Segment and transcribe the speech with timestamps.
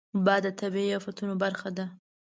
[0.25, 1.85] باد د طبیعي افتونو برخه ده